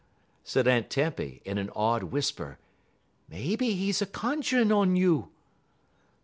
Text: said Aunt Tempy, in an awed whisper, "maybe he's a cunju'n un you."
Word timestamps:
said 0.43 0.67
Aunt 0.67 0.89
Tempy, 0.89 1.43
in 1.45 1.59
an 1.59 1.69
awed 1.75 2.05
whisper, 2.05 2.57
"maybe 3.29 3.75
he's 3.75 4.01
a 4.01 4.07
cunju'n 4.07 4.71
un 4.71 4.95
you." 4.95 5.29